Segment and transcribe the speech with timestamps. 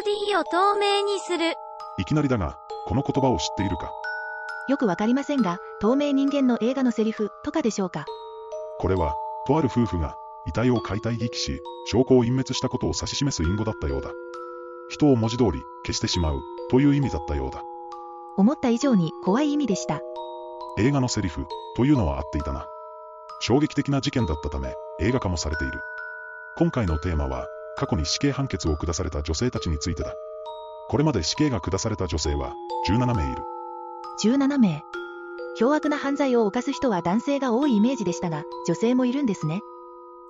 [0.00, 1.52] ボディを透明にする。
[1.98, 3.92] いきなりだが、この言葉を知っているか？
[4.66, 8.06] よくわかりませんが、透明人間の映画のセリフとかでしょうか？
[8.78, 9.14] これは、
[9.46, 10.16] とある夫婦が、
[10.46, 14.10] 遺体を解体遺棄し、証拠を隠滅したことを指し示す隠語だったようだ。
[14.88, 16.40] 人を文字通り消してしまう、
[16.70, 17.62] という意味だったようだ。
[18.38, 20.00] 思った以上に怖い意味でした。
[20.78, 21.44] 映画のセリフ、
[21.76, 22.66] というのは合っていたな。
[23.40, 25.78] 衝撃的な事件だったため、映画化もされている。
[26.56, 27.46] 今回のテーマは、
[27.76, 30.14] 過去に死刑判決を下された女性たちについてだ。
[30.88, 32.52] これまで死刑が下された女性は、
[32.88, 33.42] 17名いる。
[34.24, 34.82] 17名。
[35.56, 39.60] 凶悪な犯罪を犯す人は男性が多いイメージでしたが、女性もいるんですね。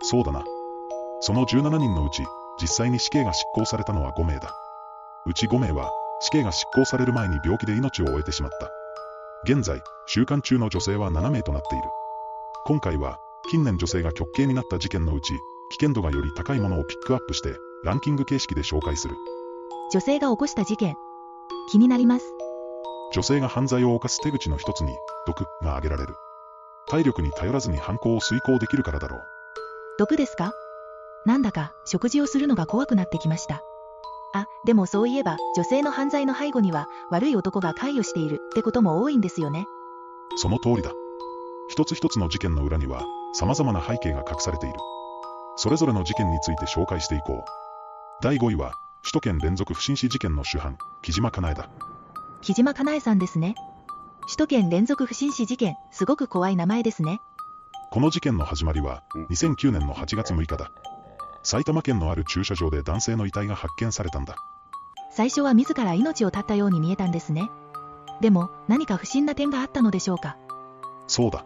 [0.02, 0.45] そうだな。
[1.20, 2.24] その17人のうち、
[2.60, 4.54] 実際に死刑が執行されたのは5名だ。
[5.26, 8.70] うち5名は、死刑が執行される前に病気で命を終えてしまった。
[9.45, 11.84] 現在、収監中の女性は7名となっている。
[12.66, 13.18] 今回は、
[13.50, 15.32] 近年女性が極刑になった事件のうち、
[15.70, 19.15] 危険度がより高いものをピックアップして、ランキング形式で紹介する。
[19.93, 20.96] 女性が起こした事件。
[21.71, 22.24] 気になります。
[23.12, 24.93] 女性が犯罪を犯す手口の一つに、
[25.27, 26.15] 毒が挙げられる。
[26.88, 29.21] 体力に頼らずに犯行を遂行できるからだろう。
[29.99, 30.52] 毒ですか？
[31.24, 33.62] なんだか、食事をするのが怖くなってきました。
[34.34, 39.66] あ、でもそういえば、女性の犯罪の背後には、悪い男が関与しているってことも多いんですよね。
[40.37, 40.90] その通りだ。
[41.68, 44.77] 一つ一つの事件の裏には、様々な背景が隠されている。
[45.56, 48.23] それぞれの事件について紹介していこう。
[48.23, 51.68] 第5位は、首都圏連続不審死事件の主犯、木島かなえだ。
[52.40, 53.54] 木島かなえさんですね。
[54.23, 57.21] 首都圏連続不審死事件、すごく怖い名前ですね。
[57.90, 60.71] この事件の始まりは、2009年の8月6日だ。
[61.43, 64.37] 埼玉県のある駐車場で男性の遺体が発見されたんだ。
[65.10, 67.50] 最初は自ら命を絶ったように見えたんですね。
[68.21, 70.37] でも、何か不審な点があったのでしょうか？
[71.09, 71.44] そうだ。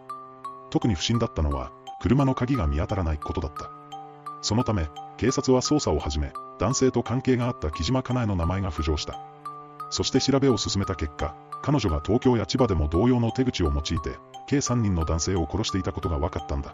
[0.69, 3.71] 特に不審だったのは、車の鍵が見当たらないことだった。
[4.45, 9.19] そのため、警察は捜査を始め、男性と関係があった木島かなえの名前が浮上した。
[9.89, 16.73] そして調べを進めた結果、彼女が東京や千葉でも同様の手口を用いて、計3人の男性を殺していたことが分かったんだ。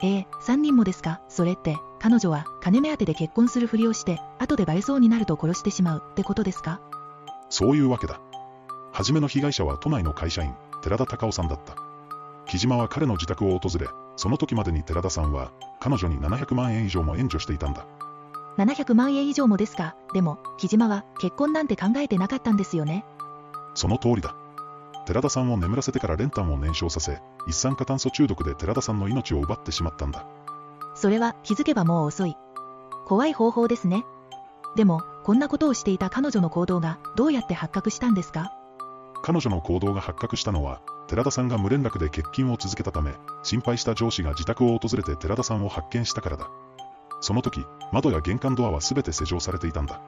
[0.00, 1.20] ええ3人もですか？
[1.28, 6.80] それって、彼女は金目当てで結婚するふりをして、後でバレそうになると殺してしまうってことですか？
[7.50, 8.20] そういうわけだ。
[8.92, 11.74] 初めの被害者は都内の会社員、寺田隆夫さんだった。
[12.46, 17.86] 木島は彼の自宅を訪れ、その時までに寺田さんは、彼女に700万円以上も援助していたんだ。
[18.58, 19.96] 700万円以上もですか？
[20.12, 23.04] でも、木島は結婚なんて考えてなかったんですよね。
[23.74, 24.36] その通りだ。
[25.06, 30.26] 寺田さんを眠らせてから練炭を燃焼させ、一酸化炭素中毒で寺田さんの命を奪ってしまったんだ。
[30.94, 32.36] それは気づけばもう遅い。
[33.06, 34.04] 怖い方法ですね。
[34.76, 38.52] でも、こんなことをしていた彼女の行動がどうやって発覚したんですか？
[39.22, 43.12] 彼女の行動が発覚したのは、寺田さんが無連絡で欠勤を続けたため、
[43.42, 46.48] 心配した上司が自宅を訪れて寺田さんを発見したからだ。
[47.20, 50.00] その時、窓や玄関ドアは全て施錠されていたんだ。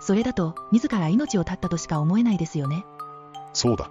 [0.00, 2.84] それだと、自ら命を絶ったとしか思えないですよね。
[3.52, 3.88] そうだ。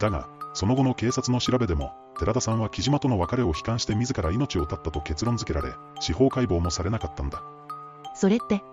[0.00, 7.40] だが、その後の警察の調べでも、寺田さんは木島との別れを悲観して自ら命を絶ったと結論付けられ、司法解剖もされなかったんだ。
[8.16, 8.64] それって、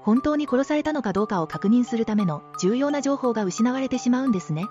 [0.00, 4.64] 本当に殺されたのかどうかを確認するための重要な情報が失われてしまうんですね。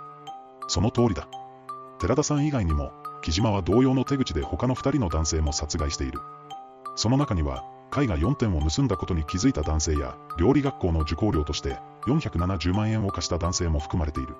[0.67, 1.27] その通りだ。
[1.99, 2.91] 寺田さん以外にも、
[3.21, 6.19] 木島は同様の手口で他の2人の男性も殺害している。
[6.95, 7.63] その中には、
[7.95, 14.35] 絵画4点を盗んだことに気づいた男性や、料理学校の受講料として、470万円を貸した男性も含まれている。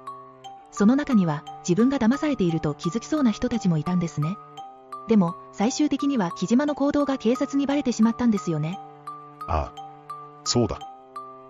[0.72, 4.38] その中には、自分が騙されていると気づきそうな人たちもいたんですね。
[5.08, 8.80] でも、最終的には木島の行動が警察にバレてしまったんですよね。
[9.48, 9.88] ああ。
[10.44, 10.80] そうだ。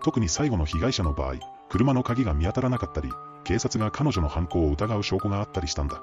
[0.04, 1.36] 特に最後の被害者の場合、
[1.70, 3.12] 車の鍵が見当たらなかったり、
[3.48, 6.02] 警察が彼女の犯行を疑う証拠があったりしたんだ。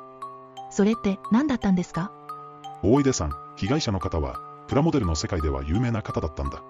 [0.70, 2.10] それって何だったんですか？
[2.82, 6.62] 大出さん、被害者の方は、プラモデルの世界では有名な方だったんだ。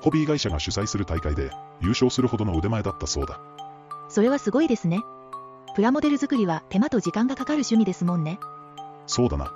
[0.00, 1.50] ホビー会社が主催する大会で
[1.82, 3.38] 優勝するほどの腕前だったそうだ。
[4.08, 5.02] それはすごいですね。
[5.76, 8.38] プラモデル作りは手間と時間がかかる趣味ですもんね。
[9.06, 9.52] そうだな。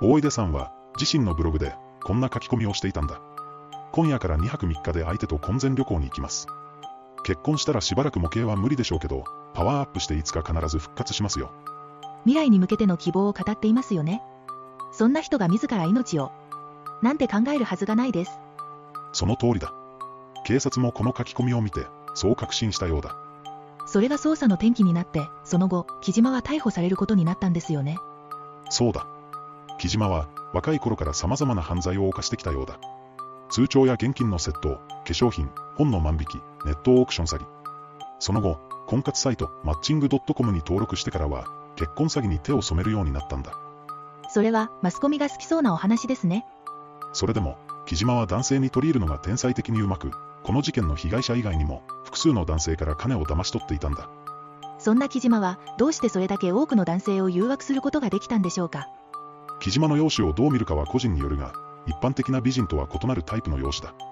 [0.00, 3.20] 大出さんは自身のブログでこんな書き込みをしていたんだ。
[3.90, 6.46] 今夜から2泊3日で相手と婚前旅行に行きます。
[7.22, 9.24] 結婚したらしばらく模型は無理でしょうけど、
[9.54, 11.50] パワーアップしていつか必ず復活しますよ。
[12.24, 14.22] 未来に向けての希望を語っていますよね。
[14.92, 16.32] そんな人が自ら命を。
[17.02, 18.38] なんて考えるはずがないです。
[19.12, 19.72] その通りだ。
[20.44, 23.16] 警察もこの書き込みを見て、そう確信したようだ。
[23.86, 27.98] それが捜査の転機になって、その後、木島は逮捕されることになったんですよね。
[28.70, 29.06] そうだ。
[29.78, 32.78] 木島は若い頃から様々な犯罪を犯してきたようだ。
[33.52, 37.46] 通帳や現金の窃盗、化粧品、本の万引き、ネットオークション詐欺。
[38.18, 43.52] その後、婚活サイト、マッチング .com に登録してからは、結婚詐欺に手を染めるようになったんだ。
[44.30, 46.46] それは、マスコミが好きそうなお話ですね。
[47.12, 50.12] それでも、木島は男性に取り入るのが天才的にうまく、
[50.44, 54.08] この事件の被害者以外にも、複数の男性から金を騙し取っていたんだ。
[54.78, 58.88] そんな木島は、どうしてそれだけ多くの男性を誘惑することができたんでしょうか？
[59.60, 61.52] 木島の容姿をどう見るかは個人によるが、
[61.86, 64.04] 一般的な美人とは異なるタイプの容姿だ。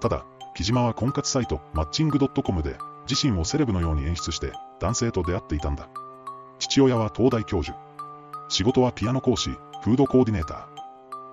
[0.00, 0.24] ただ、
[0.54, 2.78] 木島は婚活サイト、マッチング .com で、
[3.08, 5.88] 自身をセレブのように演出して、男性と出会っていたんだ。
[6.58, 7.78] 父親は東大教授。
[8.48, 9.50] 仕事はピアノ講師、
[9.82, 10.66] フードコーディネーター。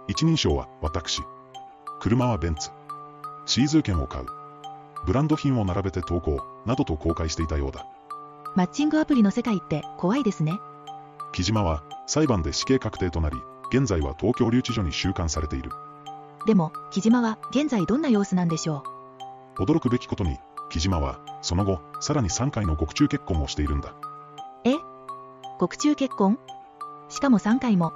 [0.07, 1.21] 一人称は私。
[1.99, 2.69] 車はベンツ。
[3.45, 4.25] シーズー券を買う。
[5.05, 7.85] ブランド品を並べて投稿、などと公開していたようだ。
[8.55, 10.59] マッチングアプリの世界って怖いですね。
[11.33, 13.37] 木島は裁判で死刑確定となり、
[13.75, 15.69] 現在は東京留置所に収監されている。
[16.47, 18.83] でも、木島は現在どんな様子なんでしょ
[19.59, 19.63] う？
[19.63, 20.37] 驚くべきことに、
[20.69, 23.93] 木島はその後、さらに3回の獄中結婚をしているんだ。
[24.63, 24.75] え？
[25.59, 26.39] 獄中結婚？
[27.09, 27.91] しかも3回も。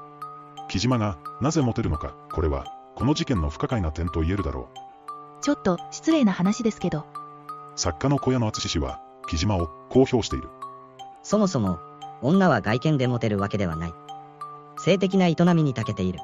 [0.68, 2.66] 木島がなぜモテるのか、これは
[2.96, 5.44] この事件の不可解な点と言えるだろう。
[5.44, 7.06] ちょっと失礼な話ですけど。
[7.78, 9.00] 作家の小屋野敦氏は、
[9.30, 10.50] 木島を公表している。
[11.24, 11.80] そもそも、
[12.22, 13.94] 女は外見でモテるわけではない。
[14.80, 16.20] 性的な営みに長けている。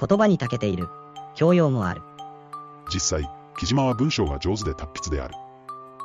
[0.00, 0.88] 言葉に長けている。
[1.34, 2.02] 教養もある。
[2.92, 5.34] 実際、木島は文章が上手で達筆である。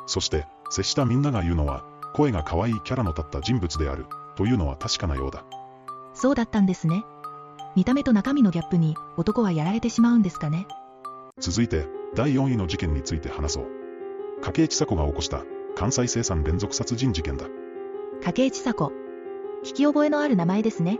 [0.06, 1.84] そして、接したみんなが言うのは、
[2.14, 5.44] 声が可愛いキャラの立った人物である、というのは確かなようだ。
[6.14, 7.04] そうだったんですね。
[7.74, 10.66] 見た目と中身のギャップに男はやられてしまうんですかね。
[11.40, 13.66] 続いて、第4位の事件について話そう。
[14.40, 15.42] 筧千佐子が起こした
[15.74, 17.46] 関西生産連続殺人事件だ。
[18.22, 18.92] 筧千佐子。
[19.64, 20.98] 聞き覚えのある名前ですね。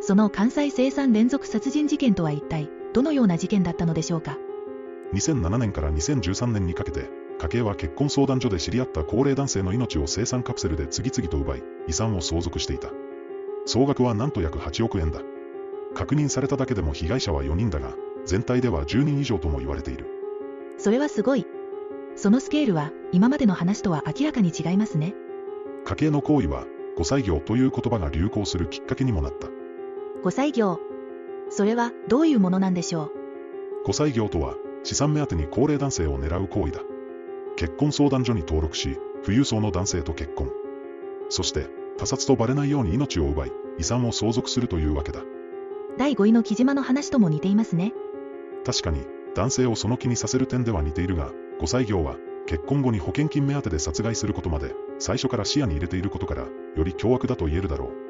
[0.00, 4.38] その関西生産連続殺人事件とは一体、どのような事件だったのでしょうか
[5.14, 7.08] ？2007年から2013年にかけて、
[7.38, 12.90] 家計は結婚相談所で知り合った高齢男性の命を生産カプセルで次々と奪い、遺産を相続していた。
[13.66, 15.20] 総額はなんと約8億円だ。
[15.94, 17.94] 確認されただけでも被害者は4人だが、
[18.24, 20.06] 全体では10人以上とも言われている。
[20.78, 21.46] それはすごい。
[22.16, 25.14] そのスケールは、今までの話とは明らかに違いますね。
[25.84, 26.66] 家計の行為は、
[26.98, 29.48] 5歳業という言葉が流行するきっかけにもなった。
[30.26, 30.80] 5歳業。
[31.50, 33.12] それは、どういうものなんでしょ
[33.84, 36.80] う？5歳業とは、資産目当てに高齢男性を狙う行為だ。
[37.54, 40.50] 結婚相談所に登録し、富裕層の男性と結婚。
[41.28, 45.20] そして、他殺とバレないように命を奪い、遺産を相続するというわけだ。
[45.96, 47.92] 第5位の木島の話とも似ていますね。
[48.64, 49.06] 確かに、
[49.36, 51.30] 男性をその気にさせる点では似ているが、
[51.60, 58.05] 5歳業は、結婚後に保険金目当てで殺害することまで、最初から視野に入れていることから、より凶悪だと言えるだろう。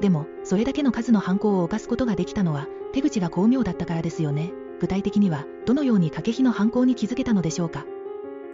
[0.00, 4.52] でも、それだけの数の犯行を犯すことができたのは、手口が巧妙だったからですよね。
[4.80, 7.86] 具体的には、どのように掛比の犯行に気づけたのでしょうか。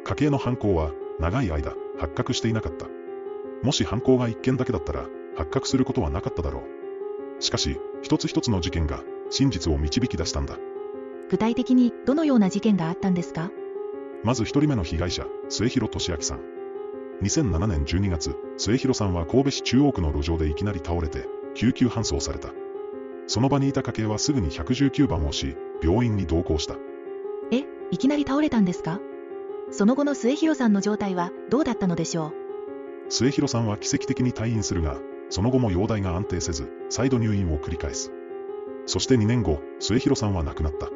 [0.04, 2.86] 家計の犯行は、長い間、発覚していなかった。
[3.62, 5.06] もし犯行が一件だけだったら、
[5.36, 6.60] 発覚することはなかっただろ
[7.38, 7.42] う。
[7.42, 10.58] しかし、一つ一つの事件が、真実を導き出したんだ。
[11.30, 13.50] 具体的に、どのような事件があったんですか？
[14.22, 16.40] まず一人目の被害者、末広俊明さん。
[17.22, 22.50] 2007年12月、末広さんは神戸市中央区の路上でいきなり倒れて、救急搬送された。
[23.26, 26.76] その場にいた家計はすぐに119番を押し、病院に同行した。
[27.50, 29.00] え、いきなり倒れたんですか？
[29.72, 32.28] その後の末広さんの状態はどうだったのでしょ
[33.08, 33.10] う？
[33.10, 34.96] 末広さんは奇跡的に退院するが、
[35.28, 38.12] その後も容体が安定せず、再度入院を繰り返す。
[38.86, 40.88] そして2年後、末広さんは亡くなった。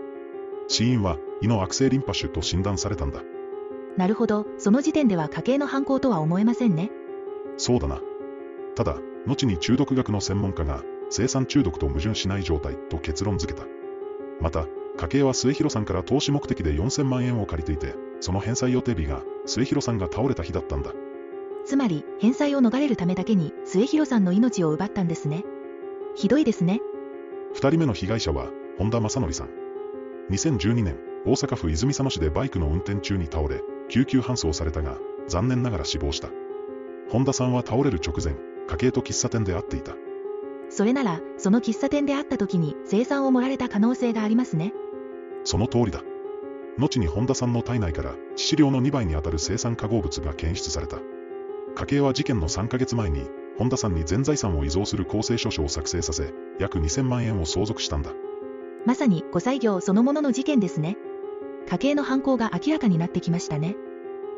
[0.68, 3.22] 死因は胃の悪性リンパ腫と診断されたんだ。
[3.96, 6.90] なるほど、その時点では家計の犯行とは思えませんね。
[7.56, 8.00] そうだな。
[8.74, 8.96] ただ、
[9.26, 13.66] 後に中毒学の専門家が、生産中毒と矛盾しない状態と結論付けた。
[14.40, 20.92] また、家計は末広さんから投資目的で4000万円を借りていて、その返済予定日が末広さんが倒れた日だったんだ。
[21.64, 25.44] つまり、返済を逃れるためだけに末広さんの命を奪ったんですね。
[26.14, 26.80] ひどいですね。
[27.54, 29.50] 二人目の被害者は、本田正則さん。
[30.30, 34.98] 2012年、大阪府泉佐野市でバイクの運転中に倒れ、救急搬送されたが、
[35.28, 36.28] 残念ながら死亡した。
[37.10, 38.34] 本田さんは倒れる直前、
[38.66, 39.94] 家計と喫茶店で会っていた。
[40.70, 44.72] それなら、その喫茶店で会った時に生産を盛られた可能性がありますね。
[45.44, 46.02] その通りだ。
[46.78, 50.98] 後に本田さんの体内から致死量の2倍にあたる生産化合物が検出された。
[51.74, 58.12] 家計は事件の3ヶ月前に、本田さんに全財産を遺贈する公正書書を作成させ、約2000万円を相続したんだ。
[58.86, 60.96] まさに、5歳業そのものの事件ですね。
[61.68, 63.76] 家計の犯行が明らかになってきましたね。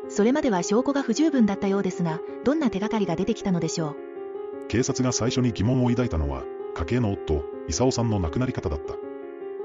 [0.08, 4.66] それまでは証拠が不十分だったようですが、どんな手がかりが出てきたのでしょう。
[4.68, 8.94] 警察が最初に疑問を抱いたのは、家計の夫、勲さんの亡くなり方だった。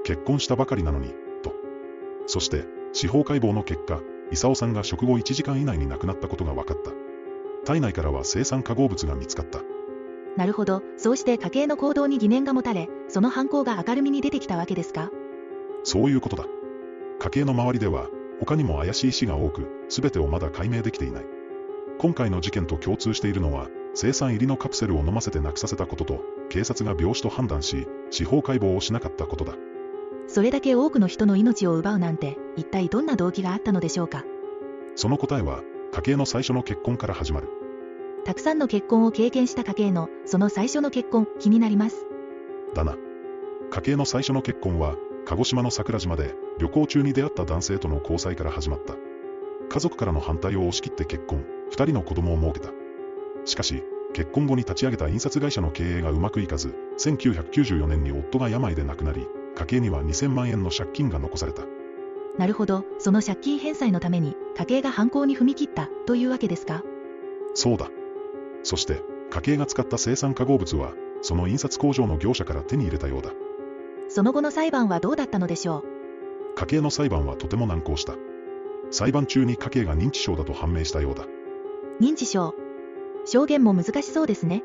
[0.04, 1.52] 結婚したばかりなのに、と。
[2.26, 4.00] そして、司法解剖の結果、
[4.30, 6.90] 勲さんが食後1時間以内に亡くなったことが分かった。
[7.64, 9.60] 体内からは生産化合物が見つかった。
[10.36, 15.10] なるほど、そうして家計の行動に疑念が持たれ、その犯行が明るみに出てきたわけですか？
[15.82, 16.46] そういうことだ。
[17.20, 18.08] 家計の周りでは、
[18.40, 21.26] 他にも怪しい死が多く、全てをまだ解明できていない。
[21.98, 29.52] 今回の事件と共通しているのは、生産入りのカプセルを飲ませてなくさせたことと、警察が病死と判断し、司法解剖をしなかったことだ。
[30.28, 34.24] それだけ多くの人の命を奪うなんて、一体どんな動機があったのでしょうか？
[34.96, 35.60] その答えは、
[35.92, 37.48] 家計の最初の結婚から始まる。
[38.24, 42.06] たくさんの結婚を経験した家計の、その最初の結婚、気になります。
[42.74, 42.96] だな。
[43.70, 44.96] 家計の最初の結婚は、
[45.30, 48.94] 鹿児島の桜島で旅行中に出会った男性との交際から始まった。
[49.68, 52.72] 家族からの反対を押し切って結婚、二人の子供を設けた。
[53.44, 61.62] しかし、結婚後に立ち上げた印刷会社の経営がうまくいかず、1994年に夫が病で亡くなり、家計には2000万円の借金が残された。
[62.36, 66.82] なるほど、その借金返済のために、家計が犯行に踏み切った、というわけですか？
[67.54, 67.88] そうだ。
[68.64, 73.30] そして、家計が使った生産化合物は、その印刷工場の業者から手に入れたようだ。
[74.12, 76.54] その後の裁判はどうだったのでしょう？
[76.56, 78.14] 家計の裁判はとても難航した。
[78.90, 81.26] 裁判中に家計が認知症だと判明したようだ。
[82.00, 82.54] 認知症。
[83.24, 84.64] 証言も難しそうですね。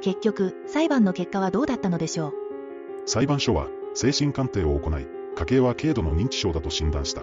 [0.00, 2.32] 結局、裁判の結果はどうだったのでしょう？
[3.04, 7.22] 裁判所は精神鑑定を行い、家計は軽度の認知症だと診断した。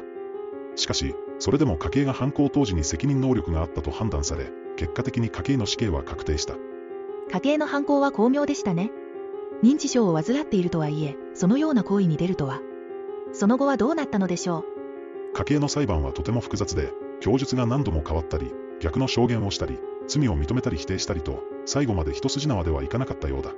[0.75, 6.55] しかし、それでも家計が犯行当時に責任能力があったと判断され、結果的に家計の死刑は確定した。
[7.31, 8.91] 家計の犯行は巧妙でしたね。
[9.63, 12.62] 認知症を患っているとはいえ、そのような行為に出るとは。
[13.31, 14.63] その後はどうなったのでしょう
[15.33, 23.51] 家計の裁判はとても複雑で、供述が何度も変わったり、逆の証言をしたり、罪を認めたり否定したりと、最後まで一筋縄ではいかなかったようだ。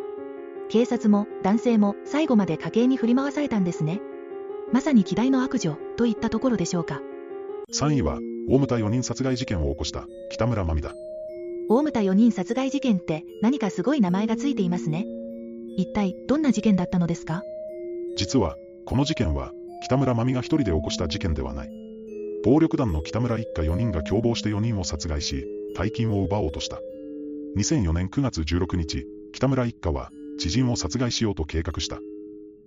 [0.69, 4.01] 警察も男性も最後まで家計に振り回されたんですね。
[4.71, 7.01] まさに希代の悪女といったところでしょうか。
[7.71, 10.93] 3位は、大牟田4人殺害事件を起こした北村真美だ。
[11.69, 15.05] 大牟田4人殺害事件って何かすごい名前がついていますね。
[15.77, 17.43] 一体どんな事件だったのですか？
[18.17, 18.55] 実は、
[18.88, 19.53] この事件は、
[19.84, 21.69] 北村真美が一人で起こした事件ではない。
[22.43, 26.79] 暴力団の北村一家4人が共謀して4人を殺害し、大金を奪おうとした。
[27.57, 32.00] 2004年9月16日、北村一家は、知人を殺害しようと計画した。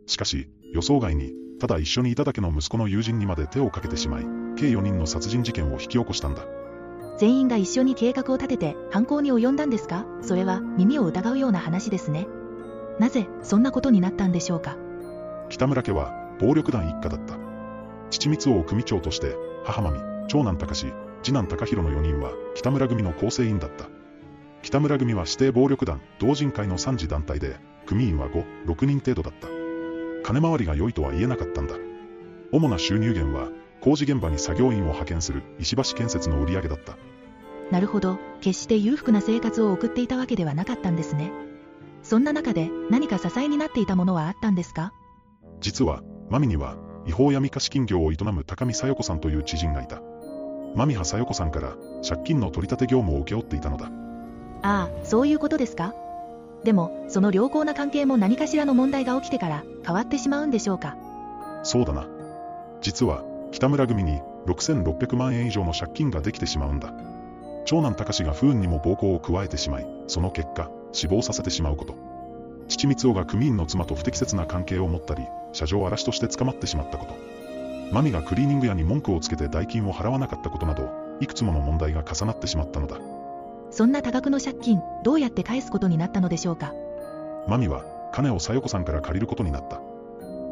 [0.06, 4.24] しかし、予想外に、ただ一緒にいただけの息子の友人にまで手をかけてしまい、
[4.56, 6.46] 計4人の殺人事件を引き起こしたんだ。
[7.18, 10.06] 全員が一緒に計画を立てて犯行に及んだんですか？
[10.22, 12.28] それは耳を疑うような話ですね。
[13.00, 14.76] なぜそんなことになったんでしょうか？
[15.48, 17.38] 北村家は、暴力団一家だった。
[18.10, 20.92] 父光王組長として、母真美、長男隆史、
[21.22, 23.86] 次男隆弘の4人は、北村組の構成員だった。
[24.62, 29.48] 北村組は指定暴力団、同人会の3次団体で、組員は5、6人程度だった。
[30.22, 31.76] 金回りが良いとは言えなかったんだ。
[32.52, 33.48] 主な収入源は、
[33.80, 36.98] 工事現場に作業員を派遣する石橋建設の売り上げだった。
[37.70, 41.32] なるほど、決して裕福な生活を送っていたわけではなかったんですね。
[42.02, 44.92] そんな中で何か支えになっていたものはあったんですか？
[45.60, 46.76] 実は、マミには、
[47.06, 50.00] 違法闇貸金業を営む高見小夜子さんという知人がいた。
[50.74, 51.74] マミハ小夜子さんから
[52.06, 53.90] 借金の取り立て業務を請け負っていたのだ。
[54.62, 55.94] ああ、そういうことですか？
[56.64, 60.96] でも、その良好な関係も何かしらの問題が起きてから変わってしまうんでしょうか？
[61.62, 62.06] そうだな。
[62.80, 66.92] 実は、北村組に6600万円以上の借金ができてしまうんだ。
[67.66, 71.94] 長男隆が不運にも暴行を加えてしまい、その結果、死亡させてしまうこと。
[72.68, 77.14] 父光雄が組員の妻と不適切な関係を持ったり、車上荒らしとして捕まってしまったこと。
[77.92, 80.88] マミがクリーニング屋に文句をつけて代金を払わなかったことなど、
[81.20, 82.98] いくつもの問題が重なってしまったのだ。
[83.72, 86.72] そんな多額の借金、どうやって返すことになったのでしょうか？
[87.48, 89.80] マミは、金を小夜子さんから借りることになった。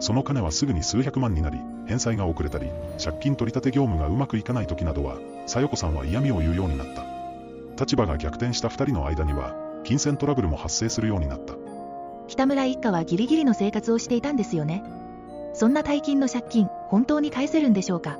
[0.00, 2.70] その金はすぐに数百万になり、返済が遅れたり、
[3.02, 7.04] 借金取り立て業務がうまくいかない時などは、小夜子さんは嫌味を言うようになった。
[7.80, 9.54] 立場が逆転した二人の間には、
[9.88, 11.54] 金銭トラブルも発生するようになった。
[12.26, 14.84] 北村一家はギリギリの生活をしていたんですよね。
[15.54, 18.18] そんな大金の借金、本当に返せるんでしょうか？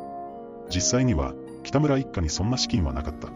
[0.71, 1.35] 実際には、
[1.65, 3.29] 北村一家にそんな資金はなかった。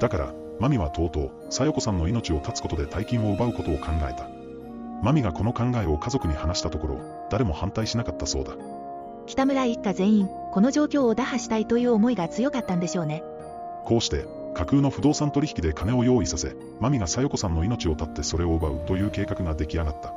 [0.00, 4.28] だから、マミはとうとう、小夜子さんの命を絶つことで大金を奪うことを考えた。
[5.00, 6.98] マミがこの考えを家族に話したところ、
[7.30, 8.56] 誰も反対しなかったそうだ。
[9.26, 13.22] 北村一家全員、この状況を打破したいという思いが強かったんでしょうね。
[13.84, 20.12] こうして、架空の不動産取引で金を用意させ、マミが小夜子さんの命を絶ってそれを奪うという計画が出来上がった。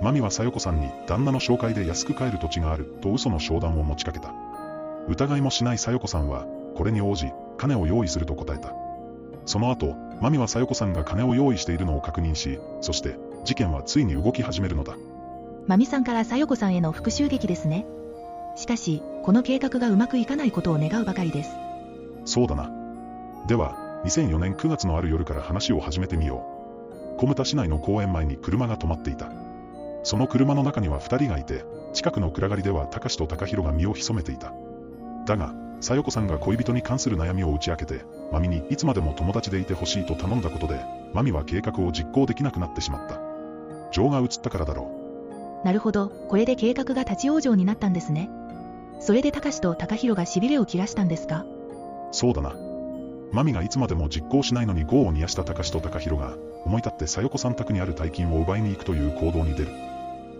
[0.00, 4.32] マミは小夜子さんに旦那の紹介で安く買える土地があると嘘の商談を持ちかけた。
[5.08, 6.46] 疑いもしない小夜子さんは、
[6.76, 8.72] これに応じ、金を用意すると答えた。
[9.46, 14.96] その後、マミは小夜子さんが金を用意しているのを確認し、そして、事件はついに動き始めるのだ。
[15.66, 17.86] マミさんから小夜子さんへの復讐劇ですね。
[18.56, 21.50] しかし、この計画がうまくいかないことを願うばかりです。
[22.24, 22.75] そうだな。
[23.46, 26.44] では、2004年9月のある夜から話を始めてみよ
[27.14, 27.16] う。
[27.18, 29.30] 小牟田市内の公園前に車が止まっていた。
[30.02, 34.52] その車の中には2人がいて、近くの暗がりでは高志と高弘が身を潜めていた。
[35.26, 40.80] だが、さよこさんが恋人に関する悩みを打ち明けて、マミにいつまでも友達でいてほしいと頼んだことで、
[41.14, 43.20] マミは計画を実行できなくなってしまった。
[43.92, 44.90] 情が移ったからだろ
[45.64, 48.28] なるほど、これで計画が立ち往生になったんですね。
[48.98, 51.44] それで高志と高弘が痺れを切らしたんですか？
[51.44, 51.46] う。
[52.12, 52.65] そうだな。
[53.32, 59.68] マミがいつまでも実行しないのに業を煮やした高志と高弘が、思い立ってさよこさん宅にある大金を奪いに行くという行動に出る。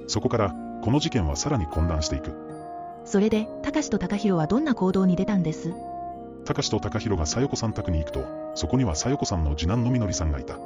[0.06, 2.32] そこから、この事件はさらに混乱していく。
[3.04, 5.72] それで、高志と高弘はどんな行動に出たんです？
[6.44, 8.24] 高志と高弘がさよこさん宅に行くと、
[8.54, 10.56] そこにはさよこさんの次男のみのりさんがいた。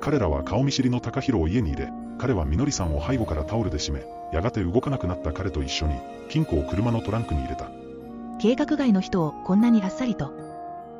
[0.00, 5.94] 彼らは顔見知りの高弘を家に入れ、彼はみのりさんを背後からタオルで締め、やがて動かなくなった彼と一緒に、
[6.28, 7.70] 金庫を車のトランクに入れた。
[8.38, 10.45] 計画外の人をこんなにあっさりと。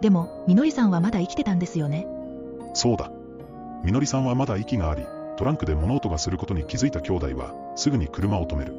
[0.00, 2.06] でも、みのりさんはまだ生きてたんですよね？
[2.74, 3.10] そうだ。
[3.82, 8.74] みのりさんはまだ息があり、トランクで物音がすることに気づいた兄弟は、すぐに車を止める。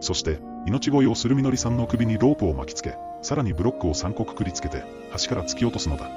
[0.00, 4.82] そして、命乞いをするみのりさんの首にロープを巻きつけ、さらにブロックを3個くくりつけて、
[5.22, 6.10] 橋から突き落とすのだ。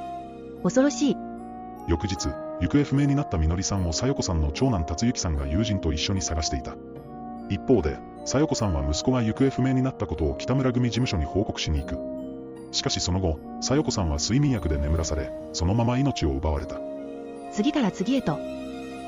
[0.63, 1.17] 恐ろしい。
[1.87, 2.29] 翌日、
[2.61, 6.75] 行方不明になったみのりさんをさよこさんの長男達之さんが友人と一緒に探していた。
[7.49, 12.22] 一方で、さよこさんは息子が行方不明になったことを北村組事務所に報告しに行く。
[12.73, 16.81] しかしその後、さよこさんは睡眠薬で眠らされ、そのまま命を奪われた。
[17.51, 18.39] 次から次へと。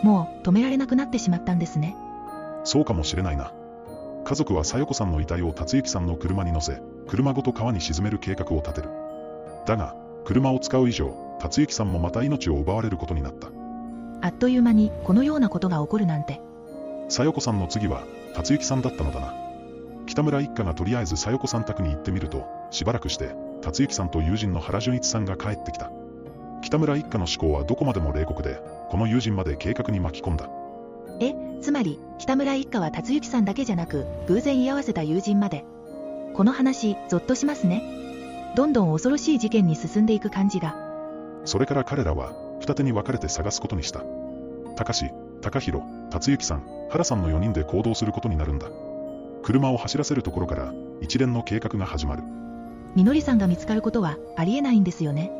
[0.04, 1.96] もう、止められなくなってしまったんですね。
[2.64, 3.52] そうかもしれないな。
[4.24, 8.90] 家族はさよこさんの遺体を達之さんの車に乗せ、車ごと川に沈める計画を立てる。
[9.66, 9.96] だが、
[10.26, 13.50] 車を使う以上、達之さんもまた命を奪われることになった。
[14.22, 16.40] あっという間に、このようなことが起こるなんて。
[17.10, 18.04] さよこさんの次は、
[18.36, 19.34] 達之さんだったのだな。
[20.06, 25.92] 北村一家がとりあえずさよこさん宅に行ってみると、しばらくして、達之さんと友人の原純一さんが帰ってきた。
[26.62, 30.48] 北村一家の思考はどこまでも冷酷で、この友人まで計画に巻き込んだ。
[31.20, 35.66] え、つまり、北村一家は達之さんだけじゃなく、偶然居合わせた友人まで。
[36.36, 37.82] この話、ゾッとしますね。
[38.56, 40.76] どんどん恐ろしい事件に進んでいく感じが。
[41.44, 44.04] それから彼らは、二手に分かれて探すことにした。
[44.76, 45.10] 高志、
[45.42, 48.68] 高弘、達之さん、原さんの4人で行動することになるんだ。
[49.42, 52.45] 車を走らせるところから、一連の計画が始まる。
[52.96, 55.32] みのりさんが見つかることは、ありえないんですよね。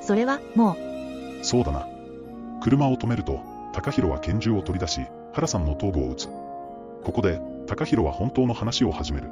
[0.00, 0.76] それは、も
[1.40, 1.88] う、そうだな。
[2.62, 3.40] 車を止めると、
[3.72, 5.00] 高弘は拳銃を取り出し、
[5.32, 6.28] 原さんの頭部を撃つ。
[6.28, 9.28] ここで、高弘は本当の話を始める。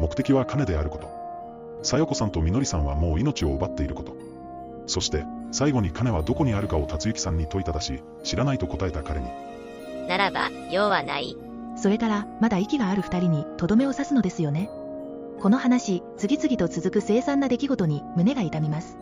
[0.00, 1.08] 目的は金であること。
[1.82, 4.16] さよこさんとみのりさんはもう命を奪っていること。
[4.86, 9.28] そして、最後に金はどこにあるかを達之さんに問いただし、知らないと答えた彼に、
[10.08, 11.36] ならば、用はない。
[11.76, 14.68] それから、まだ息がある二人に、とどめを刺すのですよね。
[15.40, 18.98] この話、次々と続く凄惨な出来事に、胸が痛みます。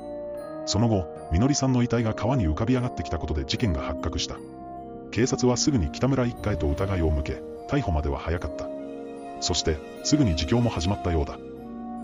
[0.66, 4.36] その後、みのりさんの遺体が川に浮かび上がってきたことで事件が発覚した。
[5.10, 8.68] 警察はすぐに北村一家へと疑いを向け、逮捕までは早かった。
[9.40, 11.40] そして、すぐに自供も始まったようだ。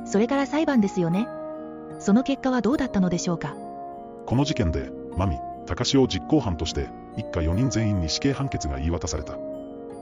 [0.05, 1.29] それから裁判ですよね。
[2.01, 3.55] その結果はどうだったのでしょうか。
[4.27, 9.39] この事件で、マミ、高志を実行犯として、一家4人全員に死刑判決が言い渡された。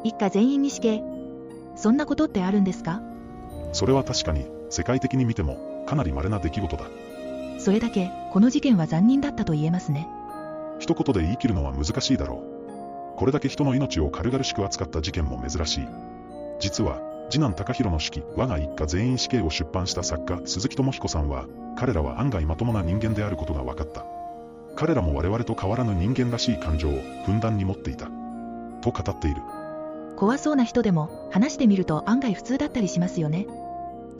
[0.04, 1.02] 一家全員に死刑。
[1.76, 3.02] そんなことってあるんですか
[3.72, 6.84] それは確かに、世界的に見ても、かなり稀な出来事だ。
[7.58, 10.08] それだけ、この事件は残忍だったと言えますね。
[10.78, 12.42] 一言で言い切るのは難しいだろ
[13.16, 13.18] う。
[13.18, 15.88] これだけ人の命を軽々しく扱った事件も珍しい。
[16.60, 24.04] 実は、次男高弘の手記、我が一家全員死刑を出版した作家、鈴木智彦さんは、彼らは案外まともな人間であることが分かった。
[24.74, 28.06] 彼らも我々と変わらぬ人間らしい感情をふんだんに持っていた。
[28.80, 29.40] と語っている。
[30.16, 33.46] 怖そうな人でも、話してみると案外普通だったりしますよね。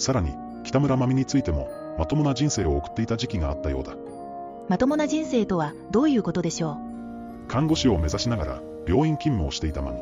[0.03, 0.35] さらに、
[0.65, 3.95] 北村真美についても、まともな人生を送っていた時期があったようだ。
[4.69, 6.77] まともな人生とは、どういうことでしょ
[7.47, 10.01] 看護師を目指しながら、病院勤務をしていた真美。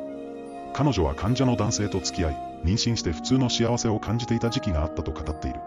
[0.72, 5.60] 彼女は患者の男性と付き合い、妊娠して普通の幸せを感じていた時期があったと語っている。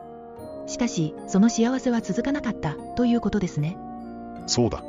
[0.66, 0.70] う。
[0.70, 3.78] しかし、その幸せは続かなかった、ということですね。
[4.48, 4.84] そうだ。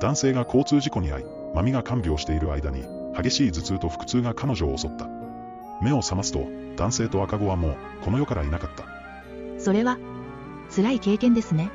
[0.00, 2.84] 男性が交通事故に遭い、マミが看病している間に、
[3.16, 5.15] 激しい頭痛と腹痛が彼女を襲った。
[5.80, 8.84] 目を覚ますと、男性と赤子はもう、この世からいなかった。
[9.60, 9.98] それは、
[10.74, 11.70] 辛い経験ですね。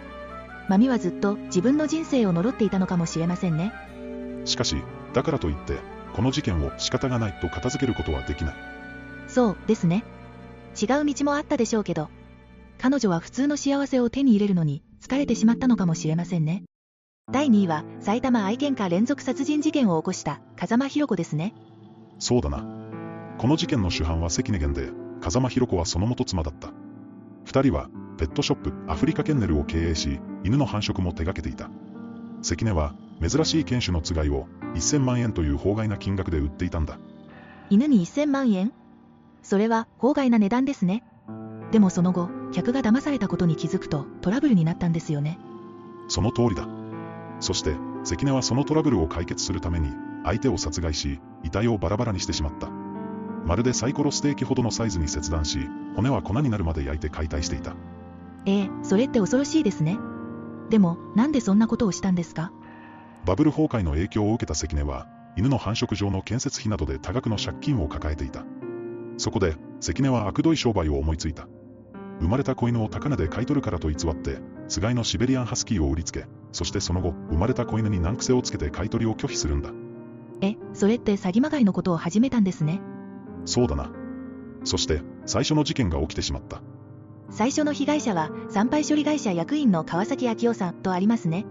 [0.68, 3.74] マミはずっと自分の人生を呪っていたのかもしれませんね。
[4.46, 4.76] しかし、
[5.14, 5.80] だからといって、
[6.14, 8.56] この事件を仕方がないと片付けることはできない。
[9.28, 10.04] そうですね。
[10.82, 12.10] 違う道もあったでしょうけど、
[12.78, 16.64] 彼女は普通の幸せを手に入れるのに疲れてしまったのかもしれませんね。
[17.32, 21.54] 第2位は埼玉愛犬家連続殺人事件を起こした風間博子ですね。
[22.20, 22.91] そうだな。
[23.42, 26.70] この事件の主犯は関根源で、風間博子はその元妻だった。
[27.44, 31.72] 二人は、ペットショップ、アフリカケンネルを経営し、犬の繁殖も手掛けていた。
[32.44, 37.00] 関根は、珍しい犬種のつがいを、1000万円という法外な金額で売っていたんだ。
[37.72, 38.74] 犬に1000万円？
[39.42, 41.04] それは法外な値段ですね。
[41.72, 45.40] でもその後、客が騙されたことに気づくとトラブルになったんですよね。
[46.10, 46.68] その通りだ。
[47.40, 47.74] そして、
[48.04, 49.90] 関根はそのトラブルを解決するために、
[50.26, 52.70] 相手を殺害し、遺体をバラバラにしてしまった。
[53.46, 55.60] まるでサイコロステーキほどのサイズに切断し、
[55.96, 57.76] 骨は粉になるまで焼いて解体していた。
[58.46, 59.98] ええそれって恐ろしいですね。
[60.70, 62.52] でも、なんでそんなことをしたんですか？
[63.26, 68.44] バブル崩壊の影響を受けた関根は、犬の繁殖場の建設費などで多額の借金を抱えていた。
[69.18, 71.48] そこで、関根は悪どい商売を思いついた。
[72.20, 79.72] 生まれた子犬を高値で買い取るからと偽って、つがいのシベリアンハスキーを売りつけ、そしてその後、生まれた子犬に難癖をつけて買い取りを拒否するんだ。
[80.42, 82.82] え、それって詐欺まがいのことを始めたんですね。
[83.46, 83.92] そうだな。
[84.64, 86.62] そして、最初の事件が起きてしまった。
[87.30, 91.46] 最初の被害者は、産廃処理会社役員の川崎昭夫さんとありますね。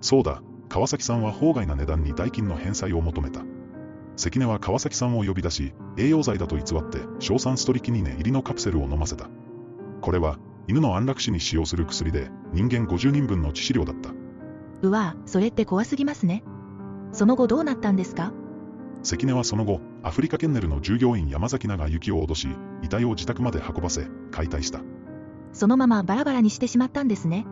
[0.00, 3.42] そうだ、川崎さんは法外な値段に代金の返済を求めた。
[4.16, 9.28] 関根は川崎さんを呼び出し、栄養剤だと偽って、硝酸ストリキニネ入りのカプセルを飲ませた。
[10.00, 14.10] これは、犬の安楽死に使用する薬で、人間50人分の致死量だった。
[14.82, 16.44] うわぁ、それって怖すぎますね。
[17.12, 18.32] その後どうなったんですか？
[19.02, 22.48] 関根はその後、アフリカケンネルの従業員山崎長幸を脅し、
[22.82, 24.80] 遺体を自宅まで運ばせ、解体した。
[25.52, 27.46] そのままバラバラにしてしまったんですね。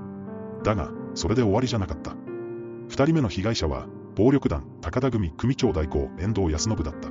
[0.63, 2.17] だが、それで終わりじゃなかった。
[2.89, 7.09] 二人目の被害者は、暴力団、高田組組長代行、遠藤康信だった。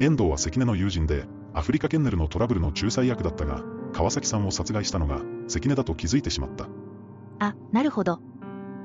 [0.00, 6.68] 遠藤は関根の友人で、アフリカケンネルのトラブルの仲裁役だったが、川崎さんを殺害したのが、関根だと気づいてしまった。
[7.38, 8.20] あ、なるほど。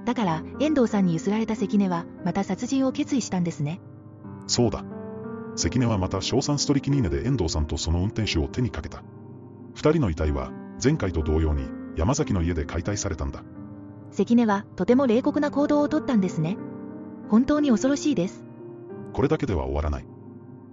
[0.05, 3.81] だから、遠藤さんにゆすられた関根は、また殺人を決意したんですね。
[4.47, 4.84] そうだ。
[5.55, 9.03] 関根はまた硝酸ストリキニーネで遠藤さんとその運転手を手にかけた。
[9.73, 10.51] 二人の遺体は、
[10.84, 11.63] 前回と同様に、
[11.95, 13.43] 山崎の家で解体されたんだ。
[14.12, 16.58] 関根は、とても冷酷な行動をとったんですね。
[17.29, 18.43] 本当に恐ろしいです。
[19.13, 20.05] これだけでは終わらない。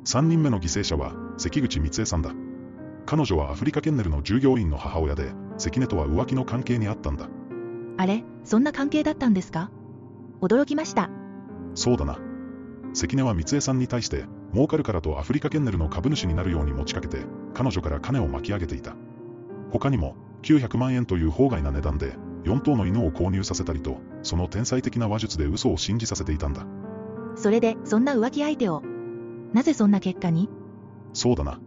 [0.05, 2.33] 三人目の犠牲者は、関口光恵さんだ。
[3.07, 7.29] 彼女はアフリカケンネルの従業員の母親で、関根とは浮気の関係にあったんだ。
[7.97, 9.71] あれ、そんな関係だったんですか？
[10.41, 11.11] 驚きました。
[11.75, 12.19] そうだな。
[12.95, 17.25] 関根は光恵さんに対して、儲かるからとアフリカケンネルの株主になるように持ちかけて、
[17.55, 18.95] 彼女から金を巻き上げていた。
[19.71, 26.67] 他にも、900万円という法外な値段で、4頭の犬を購入させたりと、その天才的な話術で嘘を信じさせていたんだ。
[27.37, 28.83] それで、そんな浮気相手を。
[29.53, 30.49] なぜそんな結果に？
[31.13, 31.61] そうだな。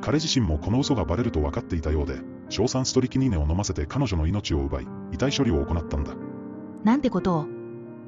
[0.00, 2.20] 彼自身もこの嘘がバレると分かっていたようで、
[2.50, 6.14] 硝酸ストリキニーネを飲ませて彼女の命を奪い、遺体処理を行ったんだ。
[6.84, 7.46] なんてことを？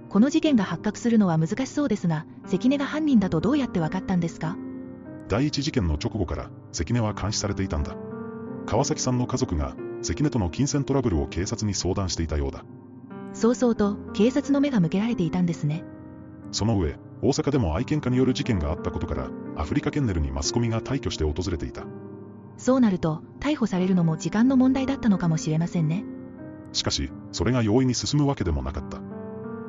[0.09, 4.57] この事件が発覚するのは難しそうですが、関根が犯人だとどうやって分かったんですか？
[5.29, 7.97] 第一事件の直後から、関根は監視されていたんだ。
[8.67, 12.65] 川崎さんの家族が、関根との金銭トラブルを警察に相談していたようだ。
[13.33, 15.83] そうそうと、警察の目が向けられていたんですね。
[16.53, 21.85] その上、大阪でも愛犬家による事件があったことから、アフリカケンネルにマスコミが大挙して訪れていた。
[22.57, 26.05] そうなると、逮捕されるのも時間の問題だったのかもしれませんね。
[26.73, 29.01] しかし、それが容易に進むわけでもなかった。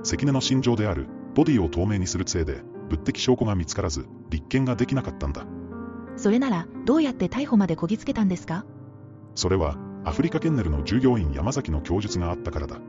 [0.06, 5.48] 関根の心情である、ボディを透明にするせいで、物的証拠が見つからず、立件ができなかったんだ。
[6.16, 8.66] それなら、どうやって逮捕までこぎつけたんですか？
[9.34, 12.80] それは、アフリカケンネルの従業員山崎の供述があったからだ。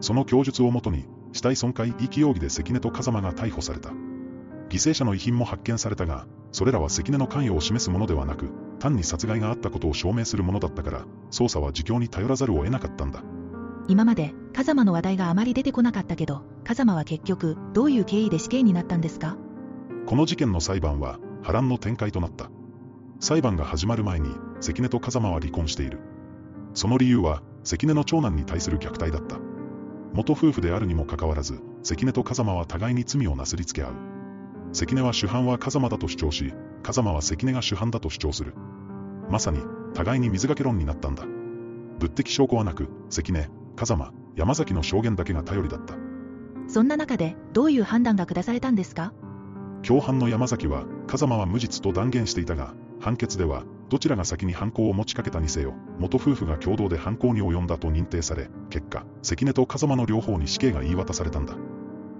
[0.00, 3.88] その供述をもとに、死体損壊遺棄容疑で関根と風間が逮捕された。
[3.88, 8.46] 犠牲者の遺品も発見されたが、それらは関根の関与を示すものではなく、
[8.78, 13.24] 単に殺害があったことを証明するものだったから、捜査は自供に頼らざるを得なかったんだ。
[13.86, 19.36] 今まで、風間の話題があまり出てこなかったけど、風間は結局、どういう経緯で死刑になったんですか？
[20.06, 22.50] この事件の裁判は、波乱の展開となった。
[23.20, 26.00] 裁判が始まる前に、関根と風間は離婚している。
[26.72, 29.38] その理由は、関根の長男に対する虐待だった。
[30.14, 33.92] 元夫婦であるにもかかわらず、関根と風間は互いに罪をなすりつけ合う。
[34.72, 38.54] 関根は主犯は風間だと主張し、風間は関根が主犯だと主張する。
[39.28, 39.58] まさに、
[39.92, 41.24] 互いに水掛け論になったんだ。
[41.98, 45.94] 物的証拠はなく、関根、風間、山崎の証言だけが頼りだった。
[46.68, 49.12] そんな中で、どういう判断が下されたんですか？
[49.82, 61.54] 共犯の山崎は、風間は無実と断言していたが、判決では、どちらが先に犯行を持ちかけたにせよ、元夫婦が共同で犯行に及んだと認定され、結果、関根と風間の両方に死刑が言い渡されたんだ。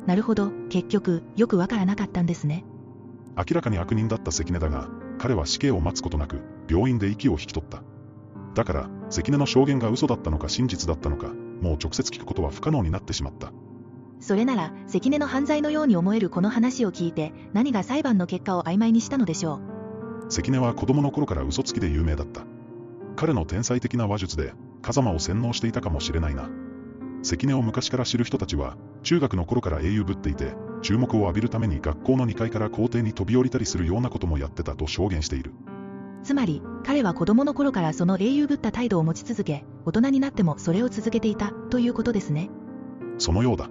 [0.07, 2.65] なるほど、結局、よくわからなかったんですね。
[3.37, 4.89] 明らかに悪人だった関根だが、
[5.19, 7.83] 彼は死刑を待つことなく、病院で息を引き取った。
[8.55, 13.53] だから、関根の証言が嘘だったのか真実だったのか、もう直接聞くことは不可能になってしまった。
[14.21, 19.61] それなら、関根の犯罪のように思えるこの話を聞いて、何が裁判の結果を曖昧にしたのでしょ
[20.27, 20.31] う。
[20.31, 22.43] 関根は子供の頃から嘘つきで有名だった。
[23.17, 26.49] 彼の天才的な話術で、風間を洗脳していたかもしれないな。
[27.23, 35.53] 関根を昔から知る人たちは、中学の頃から英雄ぶっていて、注目を浴びるために学校の2階から校庭に飛び降りたりするようなこともやってたと証言している。
[36.25, 42.51] つまり、彼は子供の頃からその英雄ぶった態度を持ち続け、大人になってもそれを続けていた、ということですね。
[43.19, 43.69] そのようだ。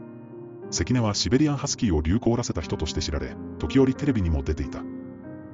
[0.69, 4.83] 関根はシベリアンハスキーを流行らせた人として知られ、時折テレビにも出ていた。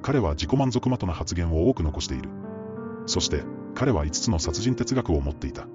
[0.02, 2.28] 彼は自己満足的な発言を多く残している。
[3.06, 5.66] そして、彼は5つの殺人哲学を持っていた。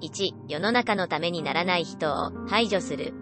[0.00, 3.14] 1、世の中のためにならない人を排除する。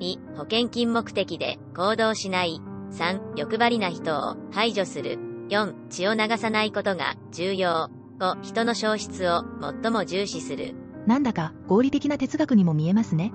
[0.00, 2.60] 2、保険金目的で行動しない。
[2.92, 5.29] 3、欲張りな人を排除する。
[5.50, 7.90] 4、血を流さないことが重要。
[8.20, 9.44] 5、人の消失を
[9.82, 10.74] 最も重視する。
[11.06, 13.32] なんだか合理的な哲学にも見えますね。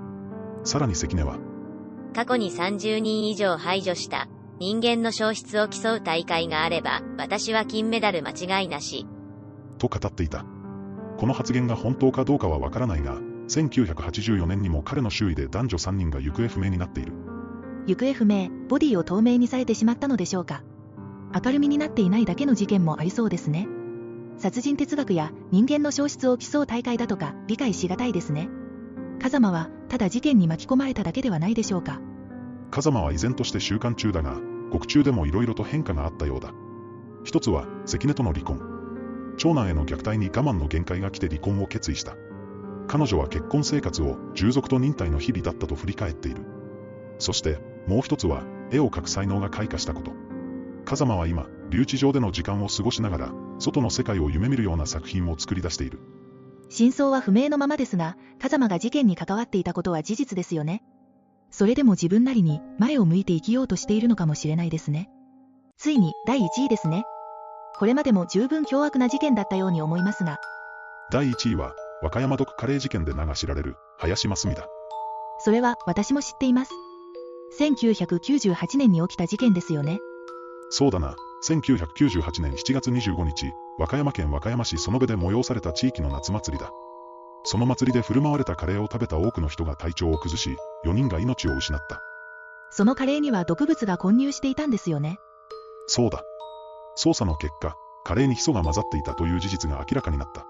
[0.63, 1.37] さらに関根は、
[2.13, 9.05] 過去に30人以上排除した人間の消失を競う大会があれば、私は金メダル間違いなし。
[9.77, 10.45] と語っていた。
[11.17, 13.17] この発言が本当かどうかはわからないが、
[13.49, 17.11] 1984年にも彼の周囲で男女3人が行方不明になっている。
[17.87, 20.63] 行方不明、ボディを透明にされてしまったのでしょうか。
[21.33, 23.67] 明るみになっていないだけの事件もありそうですね。
[24.37, 28.49] 殺人哲学や人間の消失を競う大会だとか理解しがたいですね。
[29.21, 32.01] 風間はただ事件に巻き込まれただけではないでしょうか。
[32.71, 34.37] 風間は依然として習慣中だが、
[34.71, 36.53] 獄中でも色々と変化があったようだ。
[37.23, 38.59] 一つは、関根との離婚。
[39.37, 42.15] 長男への虐待に我慢の限界が来て離婚を決意した。
[42.87, 46.41] 彼女は結婚生活を従属と忍耐の日々だったと振り返っている。
[47.17, 50.24] そして、もう一つは、絵を描く才能が開花したこと。
[50.85, 55.99] 風間は今、留置場での時間を過ごしながら、外の世界を夢見るような作品を作り出している。
[56.69, 60.83] 真相は不明のままですが、風間が事件に関わっていたことは事実ですよね。
[61.51, 65.09] それでも自分なりに前を向いて生きようとしているのかもしれないですね。
[65.77, 67.03] ついに第1位ですね。
[67.77, 70.39] これまでも十分凶悪な事件だったように思いますが、
[71.11, 74.67] 第1位は、和歌山毒カレー事件で名が知られる、林真澄だ。
[75.39, 76.71] それは私も知っています。
[77.59, 79.99] 1998年に起きた事件ですよね。
[80.69, 81.15] そうだな、
[81.47, 86.71] 1998年7月25日、和歌山県和歌山市園部で催された地域の夏祭りだ。
[87.43, 92.01] その祭りで振る舞われたカレーを食べた多くの人が体調を崩し、4人が命を失った。
[92.71, 95.19] そのカレーには毒物が混入していたんですよね。
[95.87, 96.23] そうだ。
[96.97, 100.45] 捜査の結果、カレーにヒ素が混ざっていたという事実が明らかになった。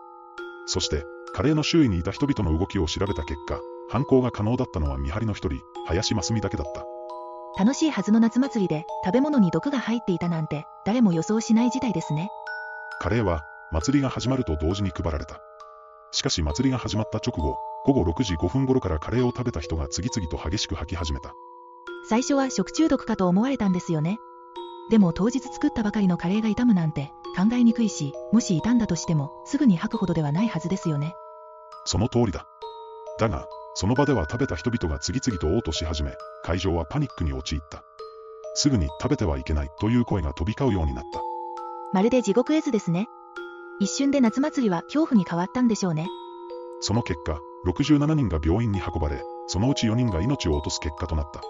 [0.65, 6.85] そして、カレーの周囲にいた人々の動きを調べた結果、犯行が可能だったのは見張りの一人、林真澄だけだった。
[7.57, 12.29] 楽しいはずの夏祭りで食べ物に毒が入っていたなんて誰も予想しない事態ですね。
[12.99, 15.39] カレーは、祭りが始まると同時に配られた。
[16.11, 21.33] しかし祭りが始まった直後、午後6時5分頃からカレーを食べた人が次々と激しく吐き始めた。
[22.07, 24.17] 最初は食中毒かと思われたんですよね。
[24.89, 31.13] でも当日作ったばかりのカレーが傷むなんて考えにくいし、もし傷んだとしてもすぐに吐くほどではないはずですよね。
[31.85, 32.47] その通りだ。
[33.17, 37.83] だが、その場では食べた人々が次々と嘔吐し始め、会場はパニックに陥った。
[38.55, 41.21] すぐに食べてはいけないという声が飛び交うようになった。
[41.91, 43.07] まるで地獄絵図ですね。
[43.81, 46.07] 一瞬で夏祭りは恐怖に変わったんでしょうね。
[46.79, 51.41] その結果、67人が病院に運ばれ、そのうち4人が命を落とす結果となった。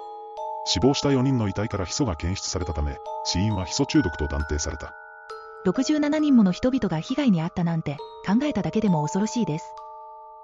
[0.66, 4.96] 死亡した4人の遺体からヒ素が検出されたため、死因はヒ素中毒と断定された。
[5.68, 9.66] 67人もの人々が被害に遭ったなんて考えただけでも恐ろしいです。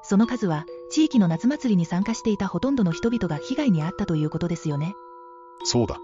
[0.03, 4.95] その数は地域の夏祭りに参加していたほとんどの人々が被害に遭ったということですよね。
[5.63, 5.99] そうだ。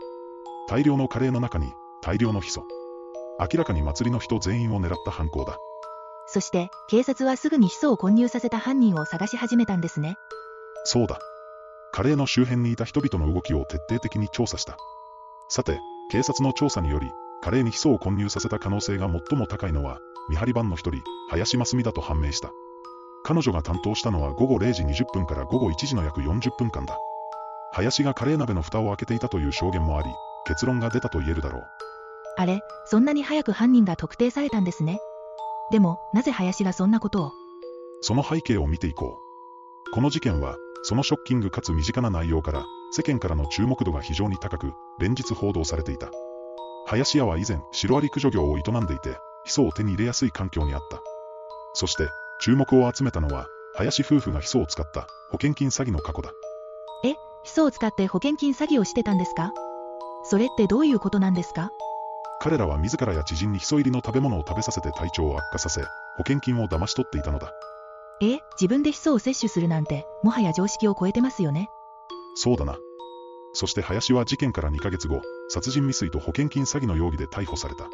[0.67, 2.63] 大量のカレーの中に、大量のヒ素。
[3.39, 5.57] 明らかに祭りの人全員を狙った犯行だ。
[6.27, 10.15] そして警察はすぐにヒ素を混入させた犯人を探し始めたんですね。
[10.83, 11.19] そうだ。
[11.91, 14.77] カレーの周辺にいた人々の動きを徹底的に調査した。
[15.49, 15.79] さて、
[16.11, 22.51] 警察の調査により、カレーにヒ素を混入させた可能性が最も高いのは、見張り番の一人、林真澄だと判明した。
[23.27, 26.97] 彼女が担当したのは午後0時20分から午後1時の約40分間だ。
[27.73, 30.09] 林がカレー鍋の蓋を開けていたという証言もあり、
[30.45, 31.63] 結論が出たと言えるだろう。
[32.37, 35.01] あれ、そんなに早く犯人が特定されたんですね。
[35.71, 37.31] でも、なぜ林がそんなことを？
[37.99, 39.17] その背景を見ていこ
[39.89, 39.91] う。
[39.91, 42.63] この事件は、そのショッキングかつ身近な内容から、
[42.93, 46.09] 世間からの注目度が非常に高く、連日報道されていた。
[46.85, 51.01] 林家は以前、シロアリ駆除業を営んでいて、ヒ素を手に入れやすい環境にあった。
[51.73, 52.07] そして、
[52.39, 56.31] 注目を集めたのは、林夫婦がヒ素を使った保険金詐欺の過去だ。
[57.43, 59.53] ヒ素を使って保険金詐欺をしてたんですか？
[60.23, 61.71] それってどういうことなんですか？
[62.41, 65.87] 彼らは自らや知人にヒ素入りの食べ物を食べさせて体調を悪化させ、保
[66.27, 67.53] 険金を騙し取っていたのだ。
[68.21, 71.69] え、自分でヒ素を摂取するなんて、もはや常識を超えてますよね。
[72.35, 72.77] そうだな。
[73.53, 77.87] そして林は事件から2ヶ月後、殺人未遂と保険金詐欺の容疑で逮捕された。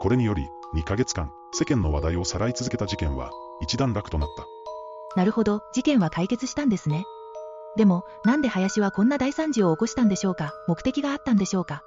[0.00, 3.30] これにより、2ヶ月間、世間の話題をさらい続けた事件は、
[3.64, 4.46] 一段落となった。
[5.16, 7.04] なるほど、事件は解決したんですね。
[7.76, 10.52] でも、なんで林はこんな大惨事を起こしたんでしょうか？
[10.68, 11.82] 目的があったんでしょうか？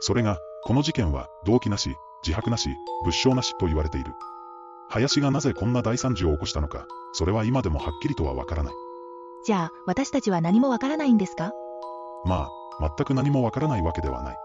[0.00, 2.70] それが、この事件は、動機なし、自白なし、
[3.04, 4.12] 物証なしと言われている。
[4.88, 8.74] 林がなぜこんな大惨事を起こしたのか、それは今でもはっきりとはわからない。
[9.44, 11.52] じゃあ、私たちは何もわからないんですか？
[12.24, 12.48] ま
[12.80, 14.36] あ、全く何もわからないわけではない。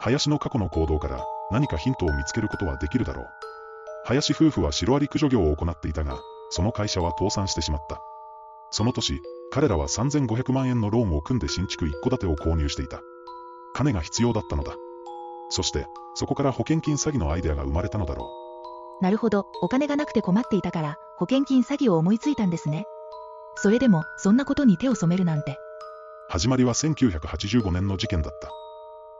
[0.00, 3.26] 林の過去の行動から何かヒントを見つけることはできるだろう。
[4.08, 6.18] 林夫婦はシロアリ駆除業を行っていたが、
[6.48, 8.00] その会社は倒産してしまった。
[8.70, 13.02] その年、彼らは3500万円のローンを組んで新築一戸建てを購入していた。
[13.74, 14.72] 金が必要だったのだ。
[15.50, 18.30] そして、そこから保険金詐欺のアイデアが生まれたのだろ
[19.02, 22.86] なるほど、お金がなくて困っていたから、保険金詐欺を思いついたんですね。
[23.56, 25.52] それでも、そんなことに手を染めるなんて。
[25.52, 25.56] う。
[26.30, 28.50] 始まりは1985年の事件だった。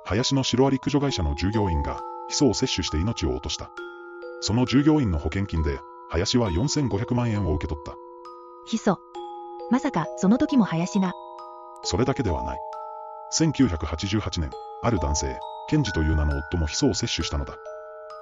[0.05, 3.70] 林のシロアリ駆除会社の従業員が、ヒ素を摂取して命を落とした。
[4.40, 7.96] その従業員の保険金で、林は4500万円を受け取った。
[8.66, 8.98] ヒ素。
[9.70, 11.12] まさか、その時も林が。
[11.83, 12.59] それだけではない。
[13.38, 14.51] 1988年、
[14.83, 17.57] ある男性、ケンジという名の夫もヒ素を摂取したのだ。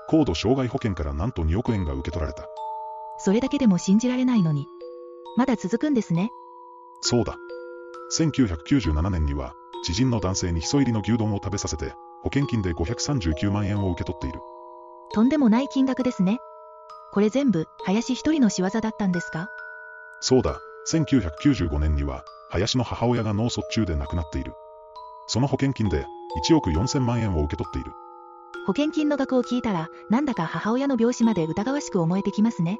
[0.08, 2.48] 高度障害保険からなんと2億円が受け取られた。
[3.18, 4.66] それだけでも信じられないのに。
[5.36, 6.30] まだ続くんですね。
[7.02, 7.36] そうだ。
[8.16, 14.40] 1997年には、知人の男性にヒ素入りの牛丼を食べさせて、保険金で539万円を受け取っている。
[15.14, 16.38] とんでもない金額ですね。
[17.12, 19.48] これ全部、林一人の仕業だったんですか？
[20.20, 20.58] そうだ、
[20.90, 24.52] 1995年には、林の母親が脳卒中で亡くなっている。
[25.26, 26.04] その保険金で、
[26.48, 27.92] 1億4000万円を受け取っている。
[28.66, 32.78] 保険金の額を聞いたら、なんだか母親の病死まで疑わしく思えてきますね。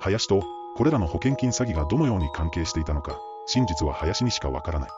[0.00, 0.42] 林と、
[0.76, 4.90] これらの保険金詐欺がどのように関係していたのか、真実は林にしかわからない。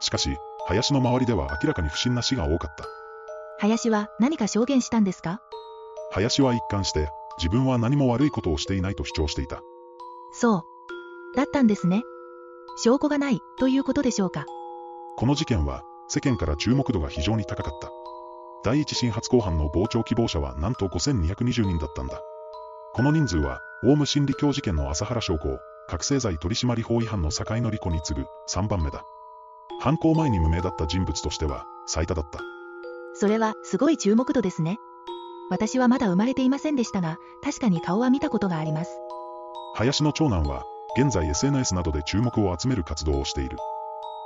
[0.00, 2.86] しかし、林の周りでは明らかに不審な死が多かった。
[3.58, 5.40] 林は何か証言したんですか？
[6.12, 9.62] 林は一貫して、自分は何も悪いことをしていないと主張していた。
[10.32, 10.62] そう。
[11.36, 12.02] だったんですね。
[12.76, 14.44] 証拠がない、ということでしょうか。
[15.16, 17.90] この事件は、世間から注目度が非常に高かった。
[18.64, 22.20] 第一新発公判の傍聴希望者はなんと5220人だったんだ。
[22.92, 29.04] この人数は、オウム真理教事件の朝原将校、覚醒剤取締法違反の境のり子に次ぐ3番目だ。
[29.80, 32.40] 犯行前に無名だった人物としては、最多だった。
[33.14, 34.78] それは、すごい注目度ですね。
[35.52, 38.90] 私はまだ生まれていませんでしたが、確かに顔は見たことがあります。
[39.74, 40.64] 林の長男は、
[40.96, 43.58] 現在 SNS などで注目を集める活動をしている。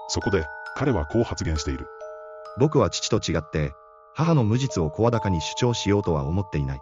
[0.06, 0.44] そこで、
[0.76, 1.88] 彼はこう発言している。
[2.60, 3.74] 僕は父と違って、
[4.14, 6.80] 母の無実を声高に主張しようとは思っていない。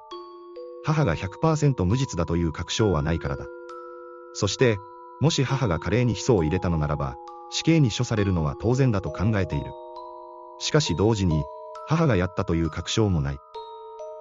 [0.84, 3.46] 母が100%無実だという確証はないからだ。
[4.34, 4.76] そして、
[5.22, 7.16] もし母がカレーにヒ素を入れたのならば、
[7.48, 9.72] 死刑に処されるのは当然だと考えている。
[10.58, 11.42] しかし同時に、
[11.88, 13.38] 母がやったという確証もない。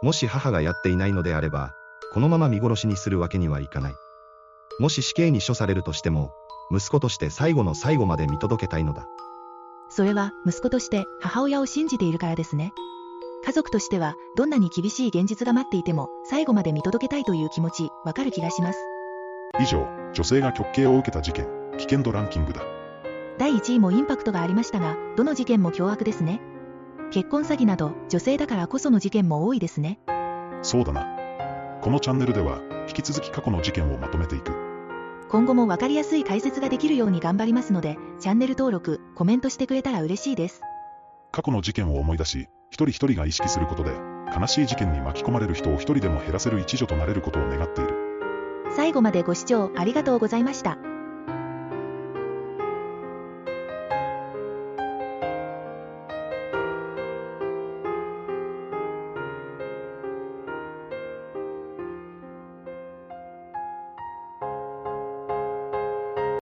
[0.03, 1.73] もし母がやっていないのであれば、
[2.13, 3.93] このまま見殺しにするわけにはいかない。
[4.77, 6.33] もし死刑に処されるとしても、
[6.71, 9.07] 息子として最後の最後まで見届けたいのだ。
[9.87, 12.73] それは、息子として母親を信じているからですね。
[13.45, 18.79] 家族としては、どんなに厳しい現実が待っていても、最後まで見届けたいという気持ち、わかる気がします。
[19.61, 22.61] 以上、女性が極刑を受けた事件、危険度ランキングだ。
[23.37, 26.41] 第1位もインパクトがありましたが、どの事件も凶悪ですね。
[27.13, 29.99] 結婚詐欺など、女性だからこその事件も多いですね。
[30.63, 31.06] そうだな。
[31.80, 34.52] このチャンネルでは、引き続き過去の事件をまとめていく。
[35.30, 40.62] 今後もわかりやすい解説ができるように頑張りますので、チャンネル登録、コメントしてくれたら嬉しいです。
[41.32, 43.91] 過去の事件を思い出し、一人一人が意識することで、
[44.36, 47.93] 悲しい事件に巻き込まれる人を一人でも減らせる一助となれることを願っている。
[48.76, 50.80] 最後までご視聴ありがとうございました。